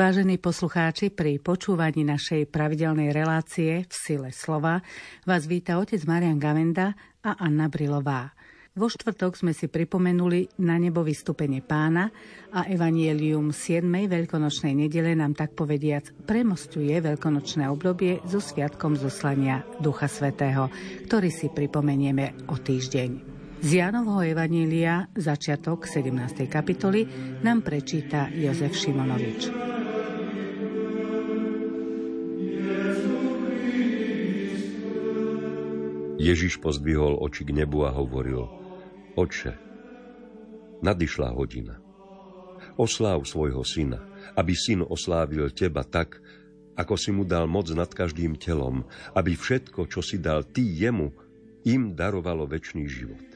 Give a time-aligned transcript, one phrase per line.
[0.00, 4.80] Vážení poslucháči, pri počúvaní našej pravidelnej relácie v sile slova
[5.28, 8.32] vás víta otec Marian Gavenda a Anna Brilová.
[8.72, 12.08] Vo štvrtok sme si pripomenuli na nebo vystúpenie pána
[12.48, 13.84] a evanielium 7.
[13.84, 20.72] veľkonočnej nedele nám tak povediac premostuje veľkonočné obdobie so sviatkom zoslania Ducha Svetého,
[21.12, 23.10] ktorý si pripomenieme o týždeň.
[23.60, 26.48] Z Jánovho Evanília, začiatok 17.
[26.48, 27.04] kapitoly,
[27.44, 29.69] nám prečíta Jozef Šimonovič.
[36.20, 38.44] Ježiš pozdvihol oči k nebu a hovoril
[39.16, 39.56] Oče,
[40.84, 41.80] nadišla hodina.
[42.76, 44.04] Osláv svojho syna,
[44.36, 46.20] aby syn oslávil teba tak,
[46.76, 48.84] ako si mu dal moc nad každým telom,
[49.16, 51.08] aby všetko, čo si dal ty jemu,
[51.64, 53.28] im darovalo väčší život.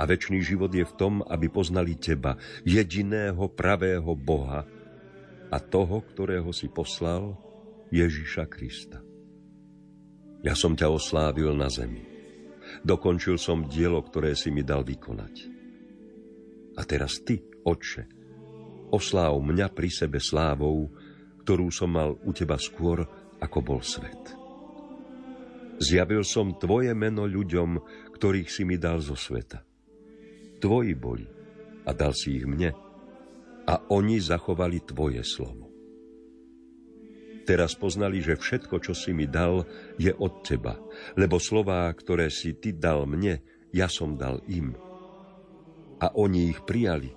[0.00, 4.64] A väčší život je v tom, aby poznali teba, jediného pravého Boha
[5.52, 7.36] a toho, ktorého si poslal,
[7.92, 9.13] Ježiša Krista.
[10.44, 12.04] Ja som ťa oslávil na zemi.
[12.84, 15.34] Dokončil som dielo, ktoré si mi dal vykonať.
[16.76, 18.04] A teraz ty, Otče,
[18.92, 20.92] osláv mňa pri sebe slávou,
[21.40, 23.08] ktorú som mal u teba skôr,
[23.40, 24.36] ako bol svet.
[25.80, 27.80] Zjavil som tvoje meno ľuďom,
[28.12, 29.74] ktorých si mi dal zo sveta
[30.64, 31.28] tvoji boli
[31.84, 32.72] a dal si ich mne
[33.68, 35.68] a oni zachovali tvoje slovo.
[37.44, 39.68] Teraz poznali, že všetko, čo si mi dal,
[40.00, 40.80] je od teba,
[41.20, 44.72] lebo slová, ktoré si ty dal mne, ja som dal im.
[46.00, 47.12] A oni ich prijali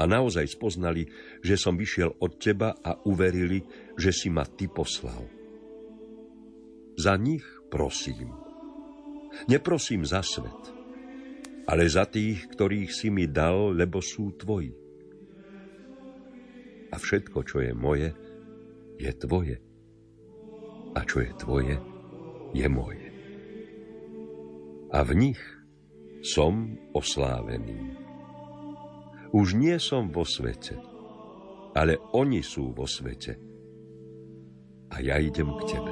[0.00, 1.04] a naozaj spoznali,
[1.44, 3.60] že som vyšiel od teba a uverili,
[3.94, 5.28] že si ma ty poslal.
[6.96, 8.32] Za nich prosím.
[9.48, 10.62] Neprosím za svet,
[11.68, 14.72] ale za tých, ktorých si mi dal, lebo sú tvoji.
[16.92, 18.12] A všetko, čo je moje,
[19.02, 19.56] je tvoje.
[20.94, 21.76] A čo je tvoje,
[22.54, 23.08] je moje.
[24.94, 25.42] A v nich
[26.22, 27.98] som oslávený.
[29.32, 30.76] Už nie som vo svete,
[31.72, 33.40] ale oni sú vo svete.
[34.92, 35.91] A ja idem k tebe.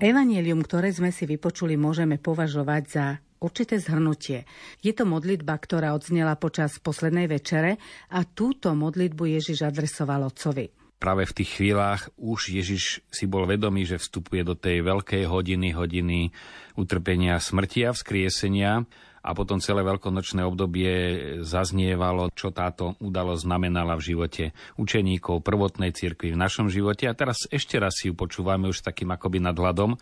[0.00, 4.48] Evangelium, ktoré sme si vypočuli, môžeme považovať za určité zhrnutie.
[4.80, 7.76] Je to modlitba, ktorá odznela počas poslednej večere
[8.08, 10.72] a túto modlitbu Ježiš adresoval otcovi.
[10.96, 15.76] Práve v tých chvíľach už Ježiš si bol vedomý, že vstupuje do tej veľkej hodiny,
[15.76, 16.32] hodiny
[16.80, 18.88] utrpenia, smrti a vzkriesenia
[19.20, 20.92] a potom celé veľkonočné obdobie
[21.44, 24.44] zaznievalo, čo táto udalosť znamenala v živote
[24.80, 27.04] učeníkov prvotnej cirkvi v našom živote.
[27.04, 30.00] A teraz ešte raz si ju počúvame už takým akoby nadhľadom,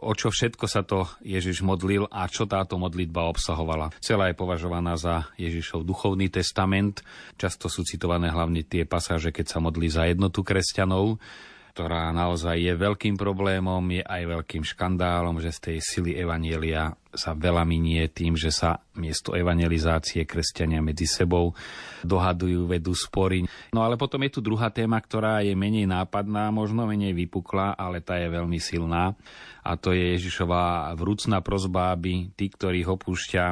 [0.00, 3.92] o čo všetko sa to Ježiš modlil a čo táto modlitba obsahovala.
[4.00, 7.04] Celá je považovaná za Ježišov duchovný testament.
[7.36, 11.20] Často sú citované hlavne tie pasáže, keď sa modlí za jednotu kresťanov
[11.70, 17.34] ktorá naozaj je veľkým problémom, je aj veľkým škandálom, že z tej sily Evanielia sa
[17.34, 21.54] veľa minie tým, že sa miesto evangelizácie kresťania medzi sebou
[22.02, 23.46] dohadujú, vedú spory.
[23.74, 28.02] No ale potom je tu druhá téma, ktorá je menej nápadná, možno menej vypukla, ale
[28.02, 29.14] tá je veľmi silná.
[29.62, 33.44] A to je Ježišová vrúcna prozba, aby tí, ktorých opúšťa,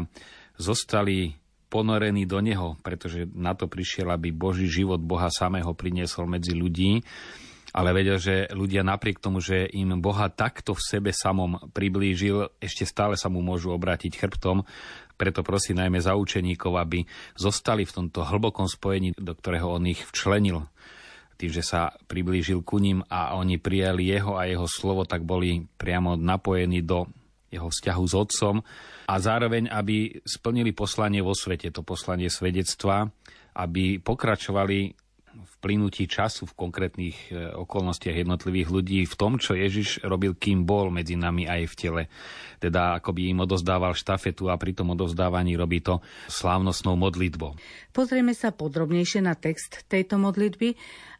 [0.58, 6.56] zostali ponorení do Neho, pretože na to prišiel, aby Boží život Boha samého priniesol medzi
[6.56, 7.04] ľudí
[7.72, 12.88] ale vedel, že ľudia napriek tomu, že im Boha takto v sebe samom priblížil, ešte
[12.88, 14.64] stále sa mu môžu obrátiť chrbtom.
[15.18, 17.04] Preto prosím najmä za učeníkov, aby
[17.34, 20.64] zostali v tomto hlbokom spojení, do ktorého on ich včlenil.
[21.38, 25.62] Tým, že sa priblížil ku ním a oni prijali jeho a jeho slovo, tak boli
[25.62, 27.06] priamo napojení do
[27.48, 28.54] jeho vzťahu s otcom
[29.08, 33.08] a zároveň, aby splnili poslanie vo svete, to poslanie svedectva,
[33.56, 35.07] aby pokračovali
[35.58, 40.94] plynutí času v konkrétnych e, okolnostiach jednotlivých ľudí v tom, čo Ježiš robil, kým bol
[40.94, 42.02] medzi nami aj v tele.
[42.62, 45.98] Teda ako by im odozdával štafetu a pri tom odozdávaní robí to
[46.30, 47.58] slávnostnou modlitbou.
[47.90, 50.78] Pozrieme sa podrobnejšie na text tejto modlitby,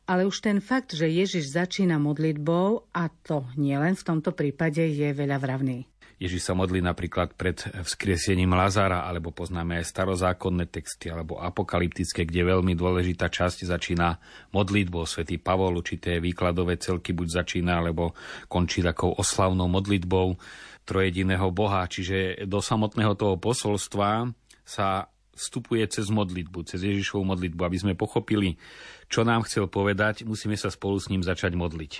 [0.08, 5.12] ale už ten fakt, že Ježiš začína modlitbou, a to nielen v tomto prípade, je
[5.12, 5.84] veľa vravný.
[6.18, 12.42] Ježiš sa modlí napríklad pred vzkriesením Lazára, alebo poznáme aj starozákonné texty, alebo apokalyptické, kde
[12.42, 14.18] veľmi dôležitá časť začína
[14.50, 15.06] modlitbou.
[15.06, 18.18] Svetý Pavol určité výkladové celky buď začína, alebo
[18.50, 20.34] končí takou oslavnou modlitbou
[20.82, 21.86] trojediného Boha.
[21.86, 24.26] Čiže do samotného toho posolstva
[24.66, 25.06] sa
[25.38, 27.60] vstupuje cez modlitbu, cez Ježišovu modlitbu.
[27.62, 28.58] Aby sme pochopili,
[29.06, 31.92] čo nám chcel povedať, musíme sa spolu s ním začať modliť.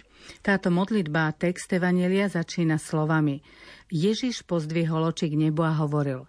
[0.43, 3.41] Táto modlitba, text Evanelia začína slovami.
[3.89, 6.27] Ježiš pozdvihol oči k nebu a hovoril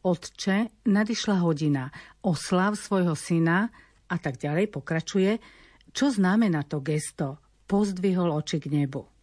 [0.00, 1.92] Otče, nadišla hodina,
[2.24, 3.68] oslav svojho syna
[4.08, 5.36] a tak ďalej pokračuje.
[5.92, 7.36] Čo znamená to gesto?
[7.68, 9.19] Pozdvihol oči k nebu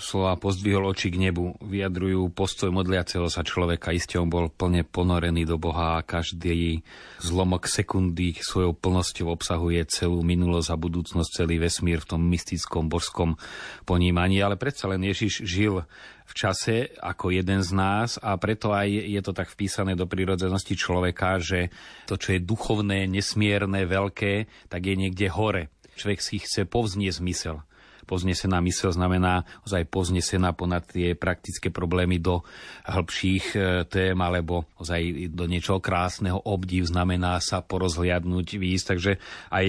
[0.00, 3.94] slova pozdvihol oči k nebu, vyjadrujú postoj modliaceho sa človeka.
[3.94, 6.82] Isté on bol plne ponorený do Boha a každý
[7.20, 13.36] zlomok sekundy svojou plnosťou obsahuje celú minulosť a budúcnosť, celý vesmír v tom mystickom božskom
[13.84, 14.40] ponímaní.
[14.40, 15.84] Ale predsa len Ježiš žil
[16.24, 20.74] v čase ako jeden z nás a preto aj je to tak vpísané do prírodzenosti
[20.74, 21.68] človeka, že
[22.08, 25.68] to, čo je duchovné, nesmierne, veľké, tak je niekde hore.
[25.94, 27.62] Človek si chce povznieť zmysel
[28.04, 32.44] poznesená mysel znamená ozaj poznesená ponad tie praktické problémy do
[32.86, 33.58] hĺbších e,
[33.88, 36.38] tém alebo ozaj do niečoho krásneho.
[36.44, 38.86] Obdiv znamená sa porozhliadnúť, výjsť.
[38.86, 39.12] Takže
[39.50, 39.66] aj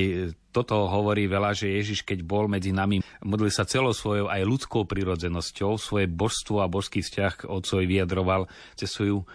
[0.55, 4.87] toto hovorí veľa, že Ježiš, keď bol medzi nami, modlil sa celou svojou aj ľudskou
[4.87, 8.47] prirodzenosťou, svoje božstvo a božský vzťah k Otcovi vyjadroval
[8.79, 9.25] cez svoju e,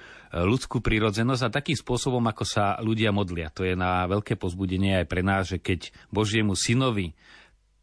[0.41, 3.53] ľudskú prírodzenosť a takým spôsobom, ako sa ľudia modlia.
[3.53, 7.13] To je na veľké pozbudenie aj pre nás, že keď Božiemu synovi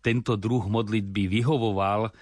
[0.08, 2.16] tento druh modlitby vyhovoval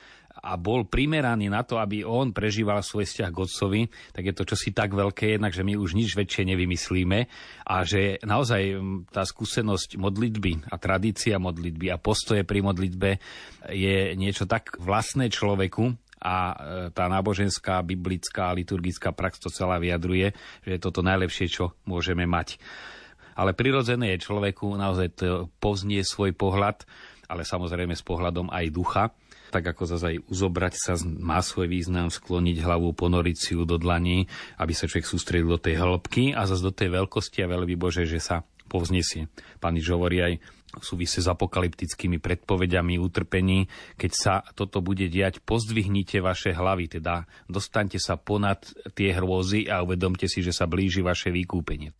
[0.46, 4.44] a bol primeraný na to, aby on prežíval svoj vzťah k Otcovi, tak je to
[4.44, 7.20] čosi tak veľké jednak, že my už nič väčšie nevymyslíme
[7.66, 8.78] a že naozaj
[9.10, 13.10] tá skúsenosť modlitby a tradícia modlitby a postoje pri modlitbe
[13.72, 15.94] je niečo tak vlastné človeku,
[16.26, 16.56] a e,
[16.90, 20.34] tá náboženská, biblická, liturgická prax to celá vyjadruje,
[20.66, 22.58] že je toto najlepšie, čo môžeme mať.
[23.36, 26.88] Ale prirodzené je človeku naozaj to povznie svoj pohľad
[27.30, 29.04] ale samozrejme s pohľadom aj ducha.
[29.54, 33.78] Tak ako zase aj uzobrať sa má svoj význam, skloniť hlavu, ponoriť si ju do
[33.78, 34.26] dlaní,
[34.60, 38.04] aby sa človek sústredil do tej hĺbky a zase do tej veľkosti a veľby Bože,
[38.04, 39.30] že sa povznesie.
[39.62, 40.34] Pán Iž hovorí aj
[40.84, 43.70] súvisí s apokalyptickými predpovediami utrpení.
[43.96, 48.66] Keď sa toto bude diať, pozdvihnite vaše hlavy, teda dostaňte sa ponad
[48.98, 51.96] tie hrôzy a uvedomte si, že sa blíži vaše vykúpenie.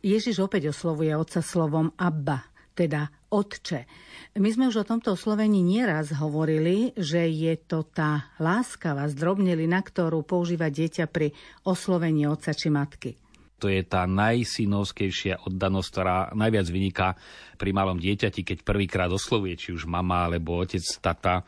[0.00, 3.88] Ježiš opäť oslovuje otca slovom Abba, teda Otče.
[4.36, 10.20] My sme už o tomto oslovení nieraz hovorili, že je to tá láskavá zdrobnelina, ktorú
[10.22, 11.32] používa dieťa pri
[11.64, 13.10] oslovení otca či matky.
[13.56, 17.08] To je tá najsynovskejšia oddanosť, ktorá najviac vyniká
[17.56, 21.40] pri malom dieťati, keď prvýkrát oslovuje, či už mama alebo otec, tata,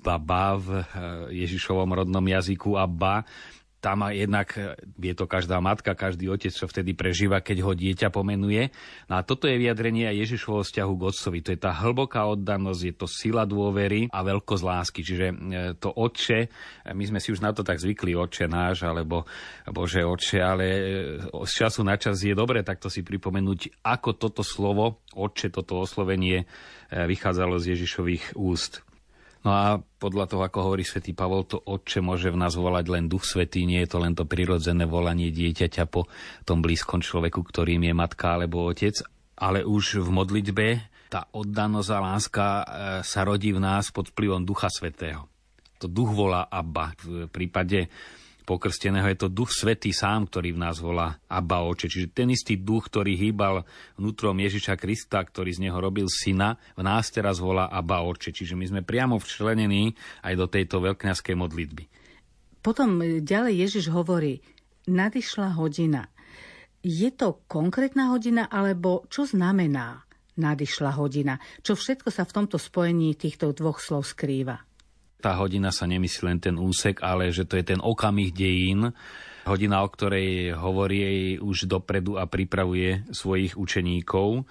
[0.00, 0.84] baba v eh,
[1.44, 3.28] Ježišovom rodnom jazyku Abba
[3.80, 8.12] tam jednak e, je to každá matka, každý otec, čo vtedy prežíva, keď ho dieťa
[8.12, 8.68] pomenuje.
[9.08, 11.38] No a toto je vyjadrenie aj Ježišovho vzťahu k otcovi.
[11.40, 15.00] To je tá hlboká oddanosť, je to sila dôvery a veľkosť lásky.
[15.00, 15.34] Čiže e,
[15.80, 16.48] to otče, e,
[16.92, 19.24] my sme si už na to tak zvykli, otče náš, alebo
[19.64, 20.66] Bože otče, ale
[21.48, 26.44] z času na čas je dobre takto si pripomenúť, ako toto slovo, otče, toto oslovenie
[26.92, 28.84] vychádzalo z Ježišových úst.
[29.40, 33.08] No a podľa toho, ako hovorí svätý Pavol, to otče môže v nás volať len
[33.08, 36.04] duch svetý, nie je to len to prirodzené volanie dieťaťa po
[36.44, 39.00] tom blízkom človeku, ktorým je matka alebo otec,
[39.40, 40.66] ale už v modlitbe
[41.10, 42.64] tá oddanosť a láska e,
[43.02, 45.26] sa rodí v nás pod vplyvom Ducha Svetého.
[45.82, 46.94] To duch volá Abba.
[47.02, 47.90] V prípade
[48.44, 51.88] pokrsteného je to duch svetý sám, ktorý v nás volá Abba Oče.
[51.88, 53.64] Čiže ten istý duch, ktorý hýbal
[53.96, 58.32] vnútrom Ježiša Krista, ktorý z neho robil syna, v nás teraz volá Abba Oče.
[58.32, 59.92] Čiže my sme priamo včlenení
[60.24, 61.84] aj do tejto veľkňaskej modlitby.
[62.60, 64.44] Potom ďalej Ježiš hovorí,
[64.84, 66.08] nadišla hodina.
[66.80, 70.04] Je to konkrétna hodina, alebo čo znamená
[70.40, 71.36] nadišla hodina?
[71.60, 74.69] Čo všetko sa v tomto spojení týchto dvoch slov skrýva?
[75.20, 78.96] Tá hodina sa nemyslí len ten úsek, ale že to je ten okamih dejín,
[79.44, 84.48] hodina, o ktorej hovorí už dopredu a pripravuje svojich učeníkov.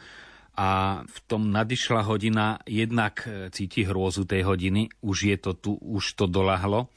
[0.59, 3.23] A v tom nadišla hodina jednak
[3.55, 6.91] cíti hrôzu tej hodiny, už je to tu, už to dolahlo,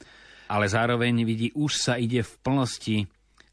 [0.51, 2.97] ale zároveň vidí, už sa ide v plnosti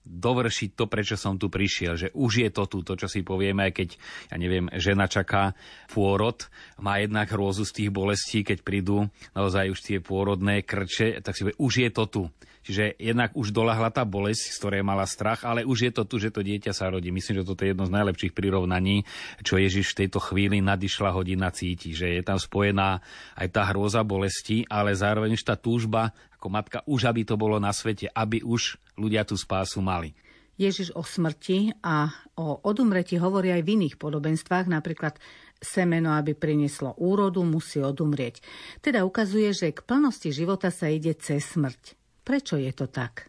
[0.04, 1.97] dovršiť to, prečo som tu prišiel.
[1.97, 3.88] Že už je to tu, to, čo si povieme, aj keď,
[4.33, 5.52] ja neviem, žena čaká
[5.92, 6.49] pôrod,
[6.80, 11.45] má jednak hrôzu z tých bolestí, keď prídu naozaj už tie pôrodné krče, tak si
[11.45, 12.23] povie, už je to tu.
[12.61, 16.21] Čiže jednak už dolahla tá bolesť, z ktorej mala strach, ale už je to tu,
[16.21, 17.09] že to dieťa sa rodí.
[17.09, 19.09] Myslím, že toto je jedno z najlepších prirovnaní,
[19.40, 23.00] čo Ježiš v tejto chvíli nadišla hodina cíti, že je tam spojená
[23.40, 27.57] aj tá hrôza bolesti, ale zároveň už tá túžba ako matka, už aby to bolo
[27.57, 30.12] na svete, aby už ľudia tú spásu mali.
[30.61, 35.17] Ježiš o smrti a o odumretí hovorí aj v iných podobenstvách, napríklad
[35.57, 38.45] semeno, aby prinieslo úrodu, musí odumrieť.
[38.85, 42.00] Teda ukazuje, že k plnosti života sa ide cez smrť.
[42.23, 43.29] Prečo je to tak?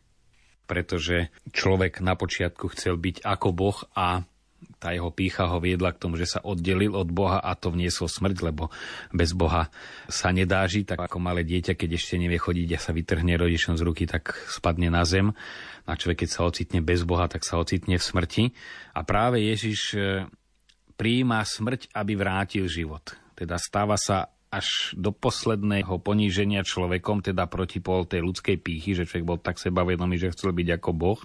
[0.67, 4.24] Pretože človek na počiatku chcel byť ako Boh a
[4.77, 8.05] tá jeho pícha ho viedla k tomu, že sa oddelil od Boha a to vniesol
[8.05, 8.69] smrť, lebo
[9.10, 9.74] bez Boha
[10.05, 13.77] sa nedá žiť, tak ako malé dieťa, keď ešte nevie chodiť a sa vytrhne rodičom
[13.77, 15.33] z ruky, tak spadne na zem.
[15.89, 18.43] A človek, keď sa ocitne bez Boha, tak sa ocitne v smrti.
[18.93, 20.29] A práve Ježiš e,
[20.93, 23.17] prijíma smrť, aby vrátil život.
[23.33, 29.25] Teda stáva sa až do posledného poníženia človekom, teda protipol tej ľudskej pýchy, že človek
[29.25, 31.20] bol tak sebavedomý, že chcel byť ako Boh.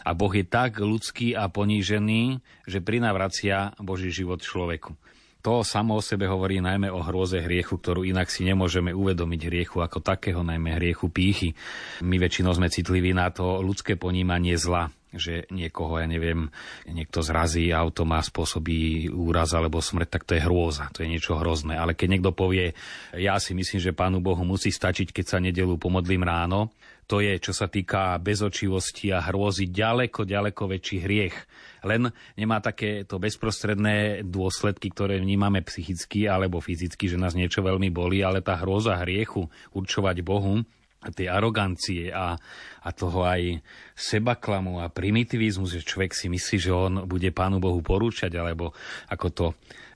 [0.00, 4.96] A Boh je tak ľudský a ponížený, že prinavracia Boží život človeku.
[5.40, 9.80] To samo o sebe hovorí najmä o hrôze hriechu, ktorú inak si nemôžeme uvedomiť hriechu
[9.80, 11.56] ako takého, najmä hriechu pýchy.
[12.04, 16.50] My väčšinou sme citliví na to ľudské ponímanie zla že niekoho, ja neviem,
[16.86, 21.34] niekto zrazí, auto má spôsobí úraz alebo smrť, tak to je hrôza, to je niečo
[21.38, 21.74] hrozné.
[21.74, 22.78] Ale keď niekto povie,
[23.14, 26.70] ja si myslím, že Pánu Bohu musí stačiť, keď sa nedelu pomodlím ráno,
[27.10, 31.34] to je, čo sa týka bezočivosti a hrôzy, ďaleko, ďaleko väčší hriech.
[31.82, 32.06] Len
[32.38, 38.22] nemá také to bezprostredné dôsledky, ktoré vnímame psychicky alebo fyzicky, že nás niečo veľmi bolí,
[38.22, 40.62] ale tá hrôza hriechu určovať Bohu,
[41.08, 42.36] tej arogancie a,
[42.84, 43.64] a toho aj
[43.96, 48.76] sebaklamu a primitivizmu, že človek si myslí, že on bude Pánu Bohu porúčať, alebo
[49.08, 49.46] ako to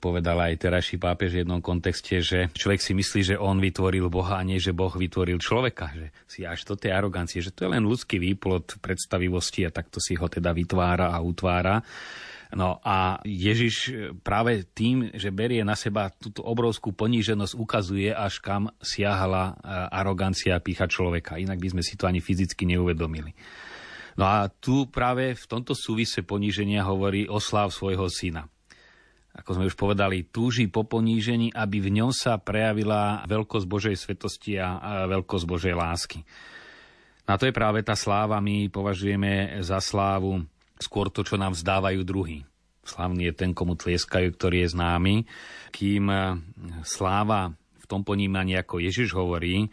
[0.01, 4.41] povedal aj terajší pápež v jednom kontexte, že človek si myslí, že on vytvoril Boha
[4.41, 5.93] a nie, že Boh vytvoril človeka.
[5.93, 9.97] Že si až do tej arogancie, že to je len ľudský výplod predstavivosti a takto
[9.97, 11.81] si ho teda vytvára a utvára.
[12.53, 13.89] No a Ježiš
[14.21, 19.53] práve tým, že berie na seba túto obrovskú poníženosť, ukazuje, až kam siahala e,
[19.89, 21.41] arogancia a pícha človeka.
[21.41, 23.33] Inak by sme si to ani fyzicky neuvedomili.
[24.15, 28.47] No a tu práve v tomto súvise poníženia hovorí oslav svojho syna.
[29.35, 34.55] Ako sme už povedali, túži po ponížení, aby v ňom sa prejavila veľkosť Božej svetosti
[34.55, 36.23] a veľkosť Božej lásky.
[37.27, 40.45] Na to je práve tá sláva, my považujeme za slávu
[40.79, 42.43] skôr to, čo nám vzdávajú druhý.
[42.85, 45.15] Slavný je ten, komu tlieskajú, ktorý je známy,
[45.73, 46.17] kým e,
[46.85, 47.49] sláva
[47.81, 49.65] v tom ponímaní, ako Ježiš hovorí,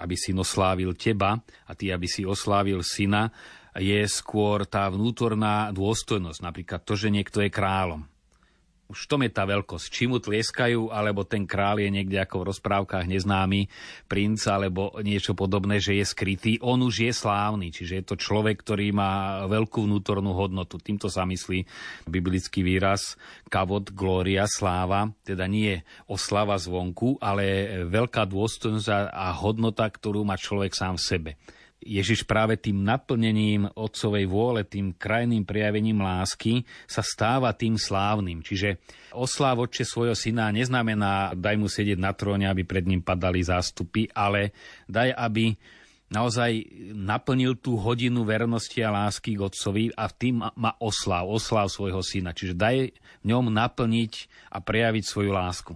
[0.00, 3.28] aby si oslávil teba a ty, aby si oslávil syna,
[3.76, 6.40] je skôr tá vnútorná dôstojnosť.
[6.40, 8.13] Napríklad to, že niekto je kráľom
[8.84, 9.86] už tom je tá veľkosť.
[9.88, 13.66] Či mu tlieskajú, alebo ten král je niekde ako v rozprávkach neznámy
[14.06, 16.52] princ, alebo niečo podobné, že je skrytý.
[16.60, 20.76] On už je slávny, čiže je to človek, ktorý má veľkú vnútornú hodnotu.
[20.76, 21.64] Týmto sa myslí
[22.04, 23.16] biblický výraz
[23.48, 30.76] kavod, glória, sláva, teda nie oslava zvonku, ale veľká dôstojnosť a hodnota, ktorú má človek
[30.76, 31.32] sám v sebe.
[31.84, 38.40] Ježiš práve tým naplnením otcovej vôle, tým krajným prejavením lásky sa stáva tým slávnym.
[38.40, 38.80] Čiže
[39.12, 44.08] osláv oče svojho syna neznamená daj mu sedieť na tróne, aby pred ním padali zástupy,
[44.16, 44.56] ale
[44.88, 45.52] daj, aby
[46.08, 46.64] naozaj
[46.96, 52.32] naplnil tú hodinu vernosti a lásky k otcovi a tým má osláv, osláv svojho syna.
[52.32, 54.12] Čiže daj v ňom naplniť
[54.48, 55.72] a prejaviť svoju lásku.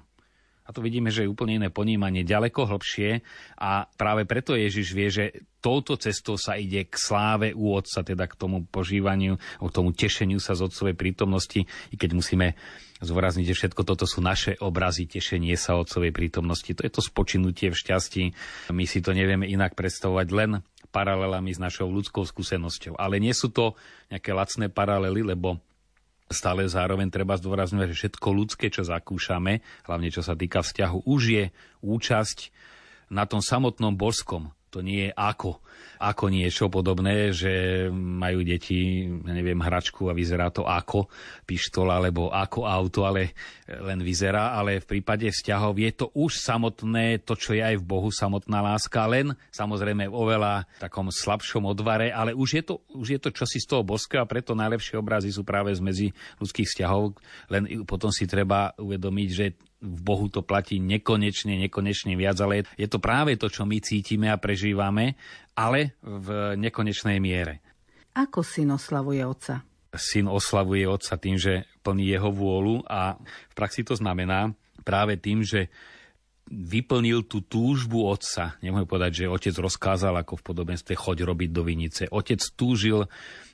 [0.68, 3.25] A tu vidíme, že je úplne iné ponímanie, ďaleko hlbšie
[3.56, 5.25] a práve preto Ježiš vie, že
[5.64, 10.37] touto cestou sa ide k sláve u Otca, teda k tomu požívaniu, k tomu tešeniu
[10.37, 12.52] sa z Otcovej prítomnosti, i keď musíme
[13.00, 16.68] zvorazniť, že všetko toto sú naše obrazy, tešenie sa Otcovej prítomnosti.
[16.68, 18.22] To je to spočinutie v šťastí.
[18.68, 20.50] My si to nevieme inak predstavovať len
[20.92, 22.96] paralelami s našou ľudskou skúsenosťou.
[22.96, 23.76] Ale nie sú to
[24.12, 25.60] nejaké lacné paralely, lebo
[26.28, 31.23] Stále zároveň treba zdôrazňovať, že všetko ľudské, čo zakúšame, hlavne čo sa týka vzťahu, už
[31.25, 31.44] je
[31.80, 32.52] účasť
[33.08, 34.52] na tom samotnom božskom.
[34.68, 35.64] To nie je ako.
[35.98, 41.08] Ako niečo podobné, že majú deti, neviem, hračku a vyzerá to ako
[41.48, 43.32] pištol alebo ako auto, ale
[43.66, 47.88] len vyzerá, ale v prípade vzťahov je to už samotné, to, čo je aj v
[47.88, 53.08] Bohu, samotná láska, len samozrejme v oveľa takom slabšom odvare, ale už je to, už
[53.16, 56.08] je to čosi z toho boského a preto najlepšie obrazy sú práve z medzi
[56.38, 57.16] ľudských vzťahov,
[57.48, 59.46] len potom si treba uvedomiť, že
[59.78, 64.26] v Bohu to platí nekonečne, nekonečne viac, ale je to práve to, čo my cítime
[64.26, 65.14] a prežívame
[65.58, 67.58] ale v nekonečnej miere.
[68.14, 69.66] Ako syn oslavuje otca?
[69.90, 74.54] Syn oslavuje otca tým, že plní jeho vôľu a v praxi to znamená
[74.87, 75.66] práve tým, že
[76.48, 78.56] vyplnil tú túžbu otca.
[78.64, 82.02] Nemôžem povedať, že otec rozkázal ako v podobenstve choď robiť do vinice.
[82.08, 83.06] Otec túžil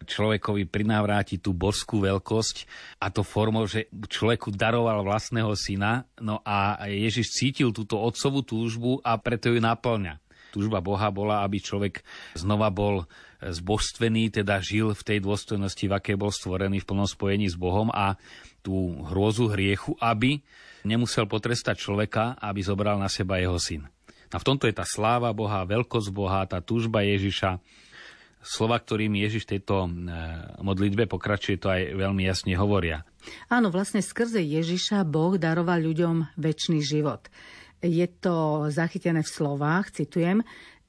[0.06, 2.66] človekovi prinávrátiť tú božskú veľkosť
[3.02, 6.06] a to formou, že človeku daroval vlastného syna.
[6.22, 10.23] No a Ježiš cítil túto otcovú túžbu a preto ju naplňa
[10.54, 12.06] túžba Boha bola, aby človek
[12.38, 13.10] znova bol
[13.42, 17.90] zbožstvený, teda žil v tej dôstojnosti, v akej bol stvorený v plnom spojení s Bohom
[17.90, 18.14] a
[18.62, 20.38] tú hrôzu hriechu, aby
[20.86, 23.90] nemusel potrestať človeka, aby zobral na seba jeho syn.
[24.32, 27.58] A v tomto je tá sláva Boha, veľkosť Boha, tá túžba Ježiša
[28.44, 29.90] slova, ktorým Ježiš tejto e,
[30.60, 33.08] modlitbe pokračuje, to aj veľmi jasne hovoria.
[33.48, 37.32] Áno, vlastne skrze Ježiša Boh daroval ľuďom väčší život.
[37.84, 40.40] Je to zachytené v slovách, citujem,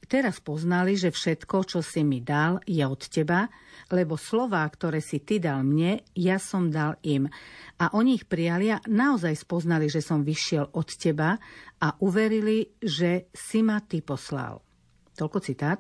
[0.05, 3.49] Teraz poznali, že všetko, čo si mi dal, je od teba,
[3.89, 7.25] lebo slová, ktoré si ty dal mne, ja som dal im.
[7.81, 11.41] A oni ich prijali a naozaj spoznali, že som vyšiel od teba
[11.81, 14.61] a uverili, že si ma ty poslal.
[15.15, 15.79] Toľko citát.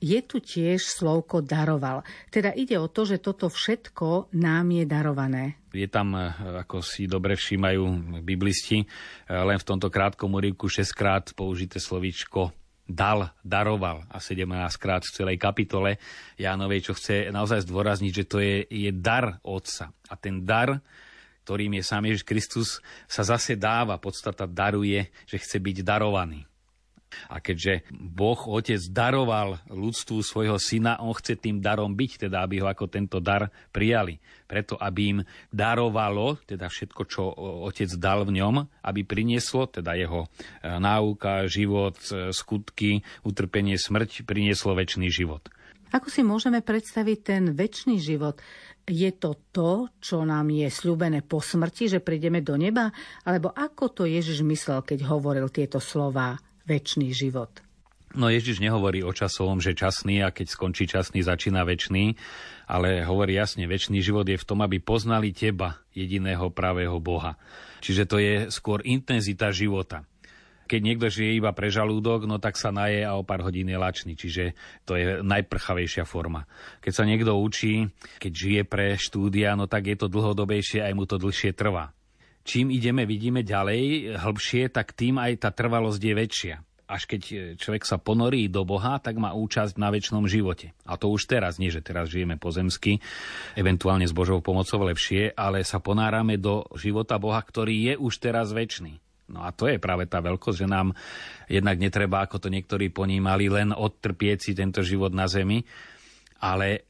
[0.00, 2.00] Je tu tiež slovko daroval.
[2.32, 5.60] Teda ide o to, že toto všetko nám je darované.
[5.70, 6.32] Je tam, eh,
[6.64, 8.86] ako si dobre všímajú biblisti, eh,
[9.30, 12.56] len v tomto krátkom úryvku 6 krát použité slovíčko
[12.90, 16.02] dal, daroval a 17 krát v celej kapitole
[16.34, 19.94] Jánovej, čo chce naozaj zdôrazniť, že to je, je dar Otca.
[20.10, 20.82] A ten dar,
[21.46, 22.68] ktorým je sám Ježiš Kristus,
[23.06, 26.49] sa zase dáva, podstata daruje, že chce byť darovaný.
[27.28, 32.62] A keďže Boh Otec daroval ľudstvu svojho syna, on chce tým darom byť, teda aby
[32.62, 34.18] ho ako tento dar prijali.
[34.46, 35.18] Preto, aby im
[35.50, 37.22] darovalo, teda všetko, čo
[37.66, 38.54] Otec dal v ňom,
[38.86, 40.28] aby prinieslo, teda jeho e,
[40.66, 45.46] náuka, život, e, skutky, utrpenie, smrť, prinieslo väčší život.
[45.90, 48.38] Ako si môžeme predstaviť ten väčší život?
[48.86, 52.94] Je to to, čo nám je sľúbené po smrti, že prídeme do neba?
[53.26, 56.38] Alebo ako to Ježiš myslel, keď hovoril tieto slová?
[56.70, 57.50] Väčší život.
[58.10, 62.18] No Ježiš nehovorí o časovom, že časný a keď skončí časný, začína väčší,
[62.66, 67.38] ale hovorí jasne, väčší život je v tom, aby poznali teba, jediného pravého Boha.
[67.78, 70.02] Čiže to je skôr intenzita života.
[70.66, 73.78] Keď niekto žije iba pre žalúdok, no tak sa naje a o pár hodín je
[73.78, 74.54] lačný, čiže
[74.86, 76.46] to je najprchavejšia forma.
[76.82, 77.90] Keď sa niekto učí,
[78.22, 81.94] keď žije pre štúdia, no tak je to dlhodobejšie, aj mu to dlhšie trvá
[82.44, 86.56] čím ideme, vidíme ďalej, hĺbšie, tak tým aj tá trvalosť je väčšia.
[86.90, 90.74] Až keď človek sa ponorí do Boha, tak má účasť na väčšnom živote.
[90.82, 92.98] A to už teraz, nie že teraz žijeme pozemsky,
[93.54, 98.50] eventuálne s Božou pomocou lepšie, ale sa ponárame do života Boha, ktorý je už teraz
[98.50, 98.98] väčší.
[99.30, 100.90] No a to je práve tá veľkosť, že nám
[101.46, 105.62] jednak netreba, ako to niektorí ponímali, len odtrpieť si tento život na zemi,
[106.42, 106.89] ale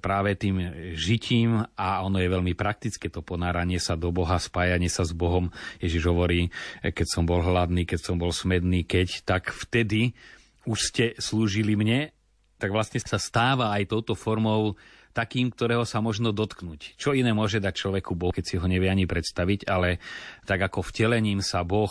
[0.00, 0.56] práve tým
[0.96, 5.52] žitím a ono je veľmi praktické to ponáranie sa do Boha, spájanie sa s Bohom.
[5.84, 6.48] Ježiš hovorí,
[6.80, 10.16] e, keď som bol hladný, keď som bol smedný, keď, tak vtedy
[10.64, 12.08] už ste slúžili mne,
[12.56, 14.76] tak vlastne sa stáva aj touto formou
[15.12, 16.96] takým, ktorého sa možno dotknúť.
[16.96, 20.00] Čo iné môže dať človeku Boh, keď si ho nevie ani predstaviť, ale
[20.48, 21.90] tak ako vtelením sa Boh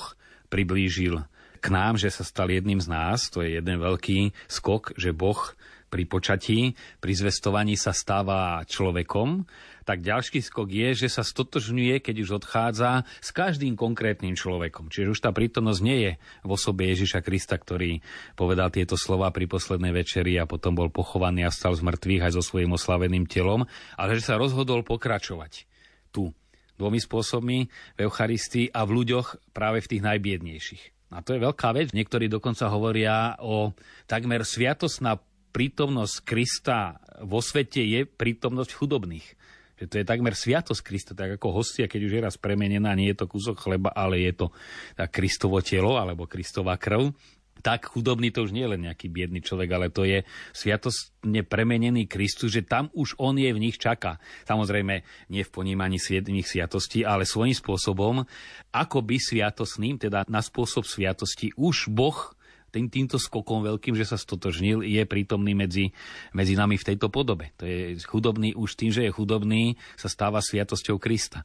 [0.50, 1.22] priblížil
[1.60, 5.52] k nám, že sa stal jedným z nás, to je jeden veľký skok, že Boh
[5.90, 9.44] pri počatí, pri zvestovaní sa stáva človekom,
[9.90, 14.94] tak ďalší skok je, že sa stotožňuje, keď už odchádza s každým konkrétnym človekom.
[14.94, 16.12] Čiže už tá prítomnosť nie je
[16.46, 17.98] v osobe Ježiša Krista, ktorý
[18.38, 22.32] povedal tieto slova pri poslednej večeri a potom bol pochovaný a stal z mŕtvych aj
[22.38, 23.66] so svojím oslaveným telom,
[23.98, 25.66] ale že sa rozhodol pokračovať
[26.14, 26.38] tu
[26.78, 27.58] dvomi spôsobmi
[27.98, 30.84] v Eucharistii a v ľuďoch práve v tých najbiednejších.
[31.10, 31.90] A to je veľká vec.
[31.92, 33.74] Niektorí dokonca hovoria o
[34.06, 35.18] takmer sviatosná
[35.60, 39.28] prítomnosť Krista vo svete je prítomnosť chudobných.
[39.76, 43.12] Že to je takmer sviatosť Krista, tak ako hostia, keď už je raz premenená, nie
[43.12, 44.56] je to kúsok chleba, ale je to
[44.96, 47.12] tak Kristovo telo alebo Kristová krv,
[47.60, 50.24] tak chudobný to už nie je len nejaký biedný človek, ale to je
[50.56, 54.16] sviatostne premenený Kristus, že tam už on je v nich čaká.
[54.48, 58.24] Samozrejme, nie v ponímaní svietných sviatostí, ale svojím spôsobom,
[58.72, 62.32] ako by sviatosným, teda na spôsob sviatosti, už Boh
[62.70, 65.92] tým, týmto skokom veľkým, že sa stotožnil, je prítomný medzi,
[66.32, 67.52] medzi nami v tejto podobe.
[67.60, 71.44] To je chudobný už tým, že je chudobný, sa stáva sviatosťou Krista.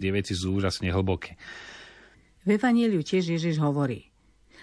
[0.00, 1.36] Tie veci sú úžasne hlboké.
[2.46, 4.08] V Evangeliu tiež Ježiš hovorí,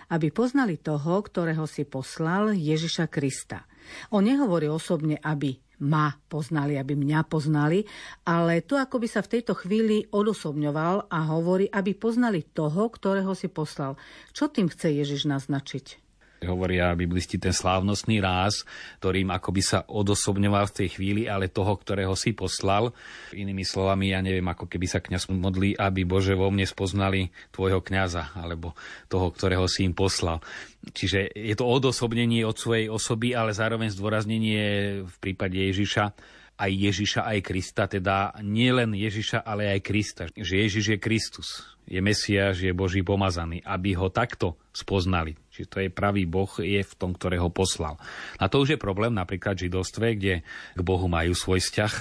[0.10, 3.70] aby poznali toho, ktorého si poslal Ježiša Krista.
[4.10, 7.86] On nehovorí osobne, aby ma poznali, aby mňa poznali,
[8.26, 13.36] ale to ako by sa v tejto chvíli odosobňoval a hovorí, aby poznali toho, ktorého
[13.38, 14.00] si poslal.
[14.34, 16.07] Čo tým chce Ježiš naznačiť?
[16.46, 18.62] Hovoria biblisti ten slávnostný ráz,
[19.02, 22.94] ktorým akoby sa odosobňoval v tej chvíli, ale toho, ktorého si poslal.
[23.34, 27.82] Inými slovami, ja neviem, ako keby sa kňaz modlí, aby Bože vo mne spoznali tvojho
[27.82, 28.78] kňaza, alebo
[29.10, 30.44] toho, ktorého si im poslal.
[30.94, 34.64] Čiže je to odosobnenie od svojej osoby, ale zároveň zdôraznenie
[35.04, 36.14] v prípade Ježiša
[36.58, 40.26] aj Ježiša, aj Krista, teda nie len Ježiša, ale aj Krista.
[40.34, 41.48] Že Ježiš je Kristus,
[41.86, 45.38] je Mesiáš, je Boží pomazaný, aby ho takto spoznali.
[45.54, 48.02] Čiže to je pravý Boh, je v tom, ktorého poslal.
[48.42, 50.34] A to už je problém napríklad v židovstve, kde
[50.74, 51.94] k Bohu majú svoj vzťah,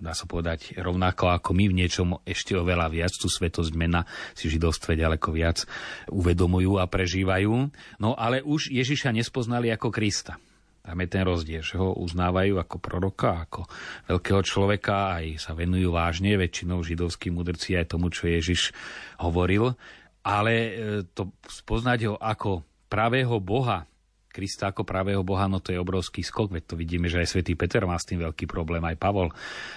[0.00, 4.04] dá sa povedať, rovnako ako my v niečom ešte oveľa viac, tú svetosť mena
[4.36, 5.64] si v židovstve ďaleko viac
[6.12, 7.52] uvedomujú a prežívajú.
[7.96, 10.36] No ale už Ježiša nespoznali ako Krista.
[10.82, 13.70] Tam je ten rozdiel, že ho uznávajú ako proroka, ako
[14.10, 18.74] veľkého človeka, aj sa venujú vážne, väčšinou židovskí mudrci aj tomu, čo Ježiš
[19.22, 19.78] hovoril.
[20.26, 20.70] Ale e,
[21.14, 23.86] to spoznať ho ako pravého Boha,
[24.32, 27.52] Krista ako pravého Boha, no to je obrovský skok, veď to vidíme, že aj svätý
[27.52, 29.28] Peter má s tým veľký problém, aj Pavol.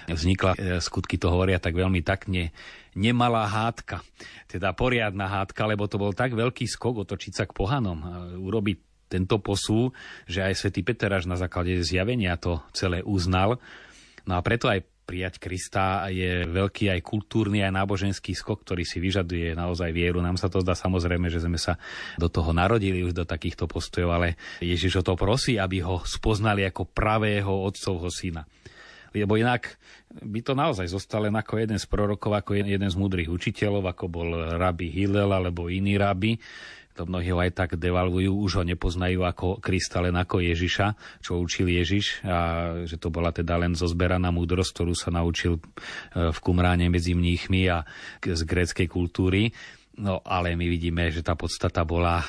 [0.08, 2.50] Vznikla, e, skutky to hovoria tak veľmi takne,
[2.98, 4.02] nemalá hádka,
[4.50, 8.00] teda poriadna hádka, lebo to bol tak veľký skok otočiť sa k pohanom,
[8.42, 9.94] urobiť tento posú,
[10.26, 13.58] že aj svätý Peter až na základe zjavenia to celé uznal.
[14.26, 18.98] No a preto aj prijať Krista je veľký aj kultúrny, aj náboženský skok, ktorý si
[18.98, 20.18] vyžaduje naozaj vieru.
[20.18, 21.78] Nám sa to zdá samozrejme, že sme sa
[22.18, 26.66] do toho narodili už do takýchto postojov, ale Ježiš o to prosí, aby ho spoznali
[26.66, 28.42] ako pravého otcovho syna.
[29.14, 29.78] Lebo inak
[30.12, 34.04] by to naozaj zostal len ako jeden z prorokov, ako jeden z múdrych učiteľov, ako
[34.10, 36.36] bol rabi Hillel alebo iný rabi,
[36.96, 41.36] to mnohí ho aj tak devalvujú, už ho nepoznajú ako Krista, len ako Ježiša, čo
[41.36, 42.38] učil Ježiš a
[42.88, 45.62] že to bola teda len zozberaná múdrosť, ktorú sa naučil e,
[46.32, 47.84] v Kumráne medzi mníchmi a
[48.24, 49.52] z gréckej kultúry.
[50.00, 52.26] No ale my vidíme, že tá podstata bola e,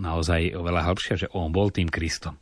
[0.00, 2.40] naozaj oveľa hĺbšia, že on bol tým Kristom.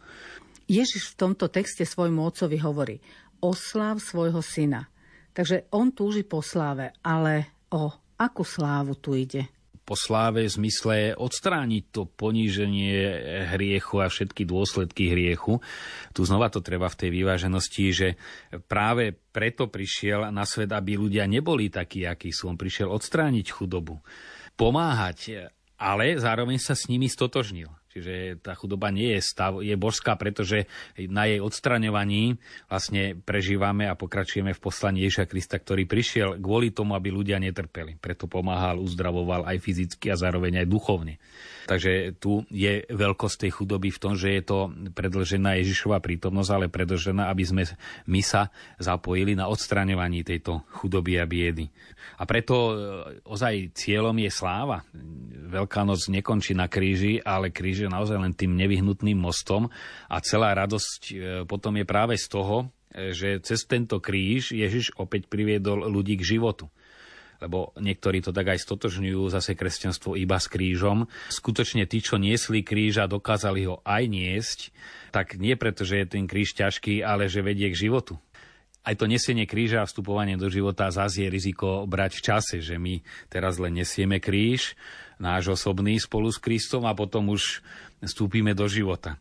[0.71, 2.97] Ježiš v tomto texte svojmu otcovi hovorí,
[3.43, 4.87] osláv svojho syna.
[5.35, 9.56] Takže on túži po sláve, ale o akú slávu tu ide?
[9.87, 12.99] Po sláve zmysle odstrániť to poníženie
[13.55, 15.63] hriechu a všetky dôsledky hriechu.
[16.11, 18.09] Tu znova to treba v tej vyváženosti, že
[18.67, 22.51] práve preto prišiel na svet, aby ľudia neboli takí, akí sú.
[22.51, 24.03] On prišiel odstrániť chudobu,
[24.59, 27.71] pomáhať, ale zároveň sa s nimi stotožnil.
[27.97, 30.69] Čiže tá chudoba nie je stav, je božská, pretože
[31.09, 32.37] na jej odstraňovaní
[32.69, 37.97] vlastne prežívame a pokračujeme v poslaní Ježa Krista, ktorý prišiel kvôli tomu, aby ľudia netrpeli.
[37.97, 41.17] Preto pomáhal, uzdravoval aj fyzicky a zároveň aj duchovne.
[41.67, 46.67] Takže tu je veľkosť tej chudoby v tom, že je to predlžená Ježišova prítomnosť, ale
[46.71, 47.63] predlžená, aby sme
[48.07, 51.67] my sa zapojili na odstraňovaní tejto chudoby a biedy.
[52.17, 52.75] A preto e,
[53.27, 54.87] ozaj cieľom je sláva.
[55.51, 59.67] Veľká noc nekončí na kríži, ale kríž je naozaj len tým nevyhnutným mostom
[60.07, 61.15] a celá radosť e,
[61.51, 66.39] potom je práve z toho, e, že cez tento kríž Ježiš opäť priviedol ľudí k
[66.39, 66.71] životu
[67.43, 71.09] lebo niektorí to tak aj stotožňujú zase kresťanstvo iba s krížom.
[71.29, 74.59] Skutočne tí, čo niesli kríž a dokázali ho aj niesť,
[75.13, 78.17] tak nie preto, že je ten kríž ťažký, ale že vedie k životu
[78.87, 82.79] aj to nesenie kríža a vstupovanie do života zase je riziko brať v čase, že
[82.79, 84.79] my teraz len nesieme kríž,
[85.19, 87.67] náš osobný spolu s Kristom a potom už
[87.99, 89.19] vstúpime do života.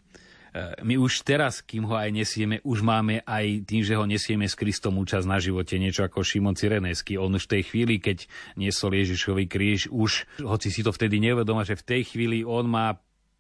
[0.55, 4.55] My už teraz, kým ho aj nesieme, už máme aj tým, že ho nesieme s
[4.55, 7.19] Kristom účasť na živote, niečo ako Šimon Cyrenejský.
[7.19, 8.23] On už v tej chvíli, keď
[8.55, 12.95] niesol Ježišový kríž, už, hoci si to vtedy nevedoma, že v tej chvíli on má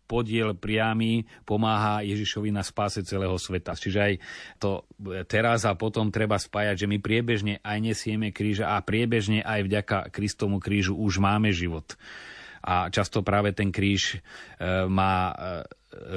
[0.05, 3.73] podiel priamy pomáha Ježišovi na spáse celého sveta.
[3.73, 4.13] Čiže aj
[4.61, 4.85] to
[5.25, 9.97] teraz a potom treba spájať, že my priebežne aj nesieme kríža a priebežne aj vďaka
[10.13, 11.97] Kristomu krížu už máme život.
[12.65, 14.19] A často práve ten kríž e,
[14.89, 15.35] má e,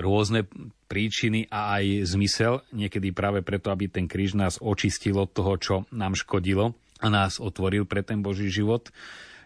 [0.01, 0.49] rôzne
[0.89, 5.75] príčiny a aj zmysel, niekedy práve preto, aby ten kríž nás očistil od toho, čo
[5.93, 8.91] nám škodilo a nás otvoril pre ten Boží život.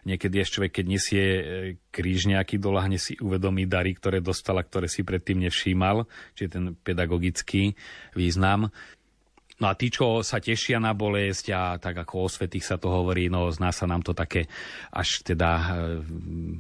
[0.02, 1.42] Niekedy ešte človek, keď nesie e,
[1.94, 7.78] kríž nejaký doľahne si uvedomí dary, ktoré dostala, ktoré si predtým nevšímal, čiže ten pedagogický
[8.18, 8.74] význam.
[9.62, 12.90] No a tí, čo sa tešia na bolesť a tak ako o svetých sa to
[12.90, 14.50] hovorí, no zná sa nám to také
[14.90, 15.64] až teda e,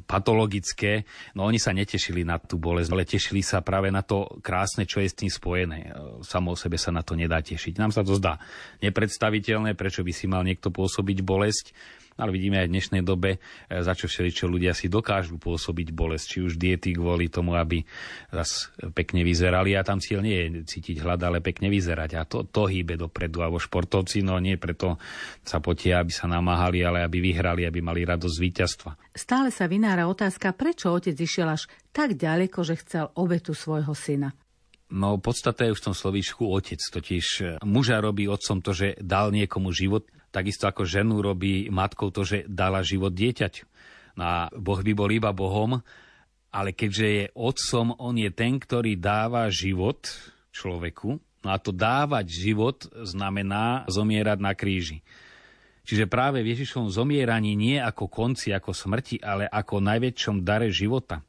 [0.06, 1.02] patologické,
[1.34, 5.02] no oni sa netešili na tú bolesť, ale tešili sa práve na to krásne, čo
[5.02, 5.78] je s tým spojené.
[5.82, 7.74] E, samo o sebe sa na to nedá tešiť.
[7.82, 8.38] Nám sa to zdá
[8.86, 11.74] nepredstaviteľné, prečo by si mal niekto pôsobiť bolesť,
[12.16, 13.38] ale vidíme aj v dnešnej dobe, e,
[13.80, 17.82] za čo všeličo ľudia si dokážu pôsobiť bolesť, či už diety kvôli tomu, aby
[18.28, 22.44] zas pekne vyzerali a tam cieľ nie je cítiť hlad, ale pekne vyzerať a to,
[22.48, 23.44] to hýbe dopredu.
[23.44, 25.00] Alebo športovci, no nie preto
[25.42, 28.90] sa potia, aby sa namáhali, ale aby vyhrali, aby mali radosť víťazstva.
[29.12, 34.32] Stále sa vynára otázka, prečo otec išiel až tak ďaleko, že chcel obetu svojho syna.
[34.92, 39.32] No podstata je už v tom slovíčku otec, totiž muža robí otcom to, že dal
[39.32, 43.68] niekomu život, Takisto ako ženu robí matkou to, že dala život dieťaťu.
[44.16, 45.84] No a Boh by bol iba Bohom,
[46.52, 50.08] ale keďže je otcom, on je ten, ktorý dáva život
[50.52, 51.20] človeku.
[51.42, 55.04] No a to dávať život znamená zomierať na kríži.
[55.82, 61.26] Čiže práve v Ježišovom zomieraní nie ako konci, ako smrti, ale ako najväčšom dare života.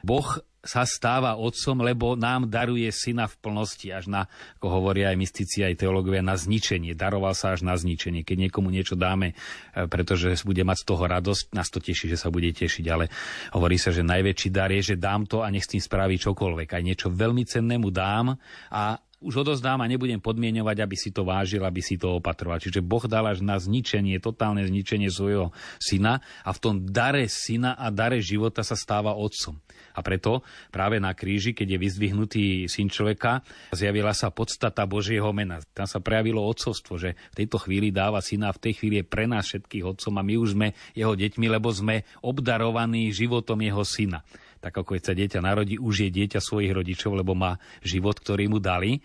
[0.00, 4.28] Boh sa stáva otcom, lebo nám daruje syna v plnosti, až na,
[4.60, 6.92] ako hovoria aj mystici, aj teológovia, na zničenie.
[6.92, 8.22] Daroval sa až na zničenie.
[8.22, 12.20] Keď niekomu niečo dáme, e, pretože bude mať z toho radosť, nás to teší, že
[12.20, 13.08] sa bude tešiť, ale
[13.56, 16.68] hovorí sa, že najväčší dar je, že dám to a nech s tým spraví čokoľvek.
[16.76, 18.36] Aj niečo veľmi cennému dám
[18.68, 22.56] a už odozdám a nebudem podmienovať, aby si to vážil, aby si to opatroval.
[22.56, 27.76] Čiže Boh dal až na zničenie, totálne zničenie svojho syna a v tom dare syna
[27.76, 29.60] a dare života sa stáva otcom.
[29.92, 30.40] A preto
[30.72, 33.44] práve na kríži, keď je vyzdvihnutý syn človeka,
[33.76, 35.60] zjavila sa podstata Božieho mena.
[35.76, 39.28] Tam sa prejavilo otcovstvo, že v tejto chvíli dáva syna, v tej chvíli je pre
[39.28, 44.24] nás všetkých otcom a my už sme jeho deťmi, lebo sme obdarovaní životom jeho syna
[44.60, 48.52] tak ako keď sa dieťa narodí, už je dieťa svojich rodičov, lebo má život, ktorý
[48.52, 49.00] mu dali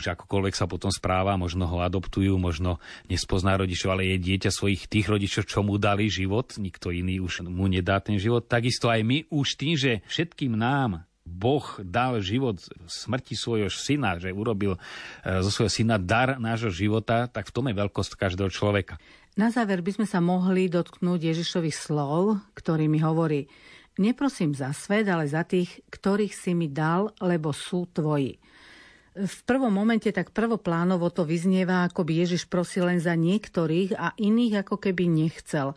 [0.00, 4.88] že akokoľvek sa potom správa, možno ho adoptujú, možno nespozná rodičov, ale je dieťa svojich
[4.88, 8.48] tých rodičov, čo mu dali život, nikto iný už mu nedá ten život.
[8.48, 14.34] Takisto aj my už tým, že všetkým nám Boh dal život smrti svojho syna, že
[14.34, 14.80] urobil e,
[15.44, 18.98] zo svojho syna dar nášho života, tak v tom je veľkosť každého človeka.
[19.38, 23.46] Na záver by sme sa mohli dotknúť Ježišových slov, ktorými hovorí
[24.00, 28.40] Neprosím za svet, ale za tých, ktorých si mi dal, lebo sú tvoji.
[29.12, 34.16] V prvom momente tak prvoplánovo to vyznieva, ako by Ježiš prosil len za niektorých a
[34.16, 35.76] iných ako keby nechcel.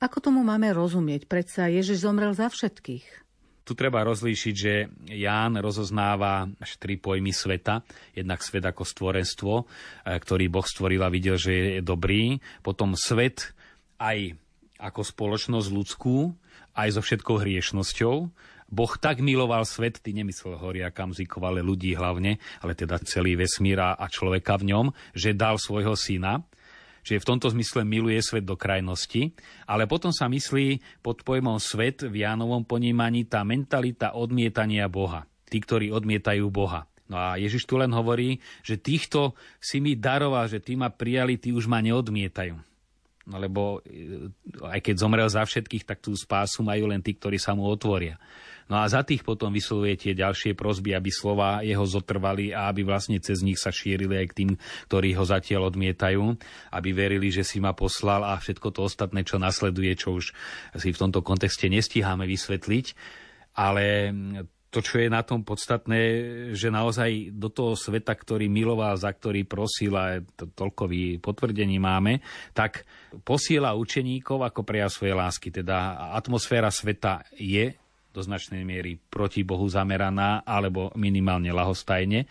[0.00, 1.28] Ako tomu máme rozumieť?
[1.28, 3.04] Predsa Ježiš zomrel za všetkých.
[3.68, 7.84] Tu treba rozlíšiť, že Ján rozoznáva až tri pojmy sveta.
[8.16, 9.64] Jednak svet ako stvorenstvo, e,
[10.16, 12.40] ktorý Boh stvoril a videl, že je dobrý.
[12.64, 13.52] Potom svet
[14.00, 14.40] aj
[14.80, 16.32] ako spoločnosť ľudskú,
[16.78, 18.16] aj so všetkou hriešnosťou.
[18.68, 23.80] Boh tak miloval svet, ty nemyslel horiaka, mzikov, ale ľudí hlavne, ale teda celý vesmír
[23.80, 24.86] a človeka v ňom,
[25.16, 26.44] že dal svojho syna.
[27.02, 29.32] Čiže v tomto zmysle miluje svet do krajnosti,
[29.64, 35.24] ale potom sa myslí pod pojmom svet v Jánovom ponímaní tá mentalita odmietania Boha.
[35.48, 36.84] Tí, ktorí odmietajú Boha.
[37.08, 41.40] No a Ježiš tu len hovorí, že týchto si mi daroval, že tí ma prijali,
[41.40, 42.67] tí už ma neodmietajú
[43.28, 44.32] lebo e,
[44.64, 48.16] aj keď zomrel za všetkých, tak tú spásu majú len tí, ktorí sa mu otvoria.
[48.68, 52.84] No a za tých potom vyslovuje tie ďalšie prosby, aby slova jeho zotrvali a aby
[52.84, 54.50] vlastne cez nich sa šírili aj k tým,
[54.92, 56.36] ktorí ho zatiaľ odmietajú,
[56.76, 60.36] aby verili, že si ma poslal a všetko to ostatné, čo nasleduje, čo už
[60.76, 62.86] si v tomto kontexte nestíhame vysvetliť.
[63.56, 64.12] Ale
[64.68, 66.00] to, čo je na tom podstatné,
[66.52, 70.92] že naozaj do toho sveta, ktorý miloval, za ktorý prosil a to, toľko
[71.24, 72.20] potvrdení máme,
[72.52, 72.84] tak
[73.24, 75.48] posiela učeníkov ako prejav svojej lásky.
[75.48, 77.72] Teda atmosféra sveta je
[78.12, 82.28] do značnej miery proti Bohu zameraná alebo minimálne lahostajne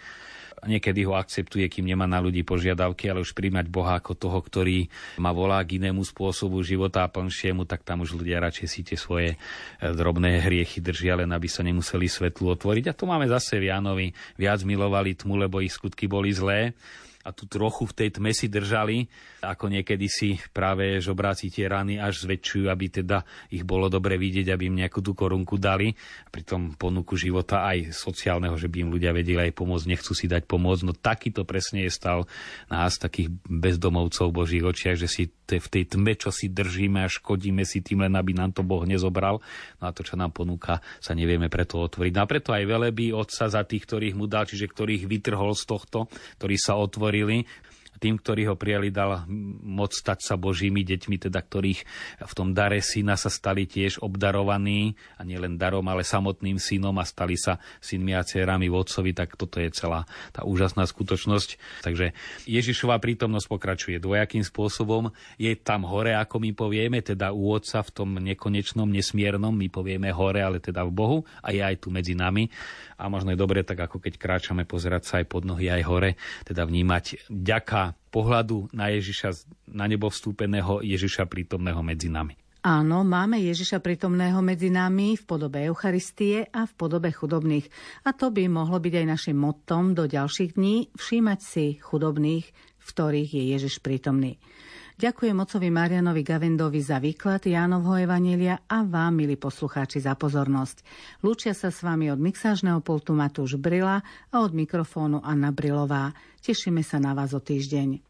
[0.66, 4.90] niekedy ho akceptuje, kým nemá na ľudí požiadavky, ale už príjmať Boha ako toho, ktorý
[5.22, 8.98] ma volá k inému spôsobu života a plnšiemu, tak tam už ľudia radšej si tie
[8.98, 9.38] svoje e,
[9.82, 12.90] drobné hriechy držia, len aby sa nemuseli svetlu otvoriť.
[12.90, 14.08] A to máme zase v Jánovi.
[14.40, 16.74] Viac milovali tmu, lebo ich skutky boli zlé
[17.28, 19.04] a tu trochu v tej tme si držali,
[19.44, 24.48] ako niekedy si práve žobráci tie rany až zväčšujú, aby teda ich bolo dobre vidieť,
[24.48, 25.92] aby im nejakú tú korunku dali.
[26.24, 30.32] A pritom ponuku života aj sociálneho, že by im ľudia vedeli aj pomôcť, nechcú si
[30.32, 30.88] dať pomôcť.
[30.88, 32.24] No takýto presne je stal
[32.72, 35.24] nás, takých bezdomovcov Božích očiach, že si
[35.56, 38.84] v tej tme, čo si držíme a škodíme si tým len, aby nám to Boh
[38.84, 39.40] nezobral.
[39.80, 42.12] No a to, čo nám ponúka, sa nevieme preto otvoriť.
[42.12, 45.64] No a preto aj velebí Otca za tých, ktorých mu dal, čiže ktorých vytrhol z
[45.64, 46.12] tohto,
[46.44, 47.48] ktorí sa otvorili
[47.98, 49.26] tým, ktorí ho prijali, dal
[49.62, 51.82] moc stať sa Božími deťmi, teda ktorých
[52.24, 57.06] v tom dare syna sa stali tiež obdarovaní, a nielen darom, ale samotným synom a
[57.06, 61.82] stali sa synmi a dcerami vodcovi, tak toto je celá tá úžasná skutočnosť.
[61.84, 62.14] Takže
[62.46, 65.12] Ježišová prítomnosť pokračuje dvojakým spôsobom.
[65.42, 70.10] Je tam hore, ako my povieme, teda u Otca v tom nekonečnom, nesmiernom, my povieme
[70.14, 72.50] hore, ale teda v Bohu a je aj tu medzi nami.
[72.98, 76.12] A možno je dobre, tak ako keď kráčame, pozerať sa aj pod nohy, aj hore,
[76.44, 79.30] teda vnímať ďaká pohľadu na Ježiša,
[79.72, 82.34] na nebo vstúpeného Ježiša prítomného medzi nami.
[82.68, 87.70] Áno, máme Ježiša prítomného medzi nami v podobe Eucharistie a v podobe chudobných.
[88.04, 92.46] A to by mohlo byť aj našim mottom do ďalších dní všímať si chudobných,
[92.76, 94.36] v ktorých je Ježiš prítomný.
[94.98, 100.82] Ďakujem ocovi Marianovi Gavendovi za výklad Jánovho Evanelia a vám, milí poslucháči, za pozornosť.
[101.22, 104.02] Lúčia sa s vami od mixážneho pultu Matúš Brila
[104.34, 106.18] a od mikrofónu Anna Brilová.
[106.42, 108.02] Tešíme sa na vás o týždeň.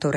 [0.00, 0.16] Táto